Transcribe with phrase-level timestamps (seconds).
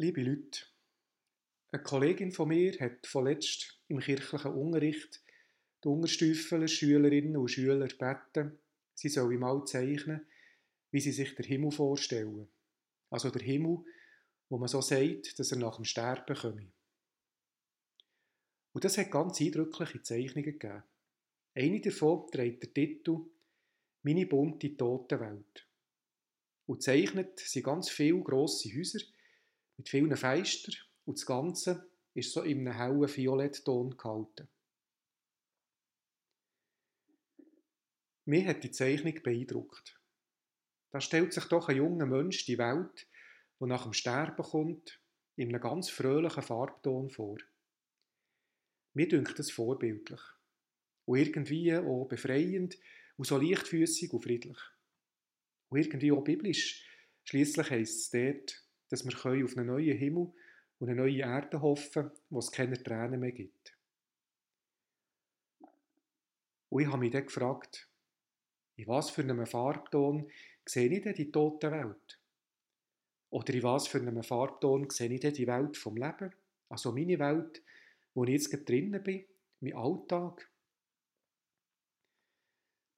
[0.00, 0.62] Liebe Leute,
[1.72, 5.22] eine Kollegin von mir hat vorletzt im kirchlichen Unterricht
[5.84, 8.58] die Unterstüffler, Schülerinnen und Schüler gebeten,
[8.94, 10.26] sie sollen mal zeichnen,
[10.90, 12.48] wie sie sich den Himmel vorstellen.
[13.10, 13.84] Also der Himmel,
[14.48, 16.72] wo man so sagt, dass er nach dem Sterben komme.
[18.72, 20.82] Und das hat ganz eindrückliche Zeichnungen gegeben.
[21.54, 23.18] Eine davon trägt den Titel
[24.02, 25.68] «Meine bunte Totenwelt».
[26.64, 29.00] Und zeichnet sind ganz viele grosse Häuser
[29.80, 30.74] mit vielen Fenstern
[31.06, 34.46] und das Ganze ist so in einem hellen Violettton gehalten.
[38.26, 39.98] Mir hat die Zeichnung beeindruckt.
[40.90, 43.08] Da stellt sich doch ein junger Mensch die Welt,
[43.58, 45.00] die nach dem Sterben kommt,
[45.36, 47.38] in einem ganz fröhlichen Farbton vor.
[48.92, 50.20] Mir dünkt das vorbildlich.
[51.06, 52.76] Und irgendwie auch befreiend
[53.16, 54.58] und so leichtfüßig und friedlich.
[55.70, 56.86] Und irgendwie auch biblisch.
[57.24, 60.32] Schließlich heisst es dort, dass wir auf einen neuen Himmel
[60.78, 63.76] und eine neue Erde hoffen wo es keine Tränen mehr gibt.
[66.68, 67.88] Und ich habe mich dann gefragt,
[68.76, 70.30] in was für einem Farbton
[70.64, 72.18] sehe ich denn die tote Welt?
[73.30, 76.32] Oder in was für einem Farbton sehe ich denn die Welt vom Leben?
[76.68, 77.62] Also meine Welt,
[78.14, 79.24] wo ich jetzt drinnen bin,
[79.60, 80.50] mein Alltag.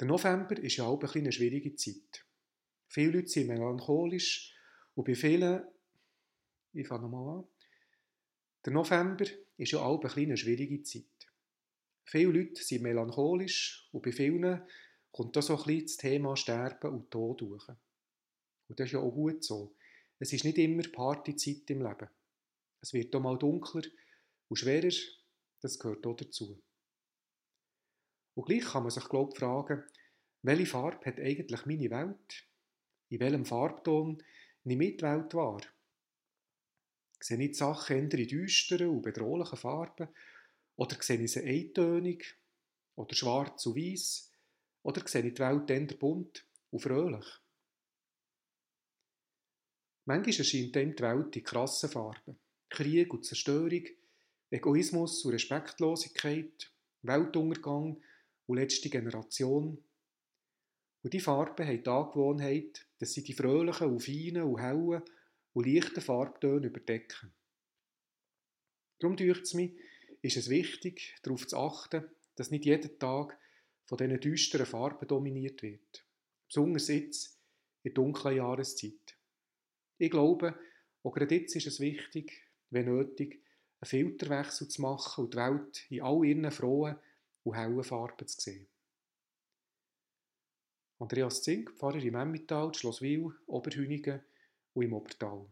[0.00, 2.24] Der November ist ja auch ein eine schwierige Zeit.
[2.88, 4.54] Viele Leute sind melancholisch
[4.94, 5.64] und bei vielen,
[6.78, 7.44] ich fange nochmal an,
[8.64, 9.24] der November
[9.56, 11.04] ist ja auch eine schwierige Zeit.
[12.04, 14.62] Viele Leute sind melancholisch und bei vielen
[15.10, 17.68] kommt da so ein bisschen das Thema Sterben und Tod durch.
[18.68, 19.74] Und das ist ja auch gut so.
[20.18, 22.08] Es ist nicht immer Partyzeit im Leben.
[22.80, 23.82] Es wird auch mal dunkler
[24.48, 24.94] und schwerer,
[25.60, 26.60] das gehört auch dazu.
[28.34, 29.82] Und gleich kann man sich, glaube ich, fragen,
[30.42, 32.46] welche Farbe hat eigentlich meine Welt?
[33.08, 34.22] In welchem Farbton
[34.64, 35.60] nehme ich die Welt wahr?
[37.20, 40.08] Sehe ich die Sachen in düsteren und bedrohlichen Farben?
[40.76, 42.36] Oder sehe ich sie eintönig?
[42.94, 44.32] Oder schwarz und weiß?
[44.82, 47.26] Oder sehe ich die Welt eher bunt und fröhlich?
[50.04, 52.38] Manchmal erscheint dem die Welt in krassen Farben.
[52.70, 53.84] Krieg und Zerstörung,
[54.50, 58.00] Egoismus und Respektlosigkeit, Weltuntergang
[58.46, 59.82] und letzte Generation.
[61.02, 65.02] Und die Farben haben die Angewohnheit, dass sie die fröhlichen und feinen und hellen
[65.52, 67.32] und leichten Farbtöne überdecken.
[68.98, 69.70] Darum dürft es mir,
[70.22, 72.04] ist es wichtig, darauf zu achten,
[72.34, 73.38] dass nicht jeden Tag
[73.86, 76.04] von diesen düsteren Farben dominiert wird.
[76.46, 77.38] Besonders jetzt,
[77.82, 79.16] in der dunklen Jahreszeit.
[79.98, 80.58] Ich glaube,
[81.02, 83.42] auch gerade jetzt ist es wichtig, wenn nötig,
[83.80, 86.96] einen Filterwechsel zu machen und die Welt in all ihren frohen
[87.44, 88.66] und hellen Farben zu sehen.
[90.98, 94.20] Andreas Zink, Pfarrer im Emmental, Schlosswil, Oberhünigen
[94.78, 95.46] und im Obertal.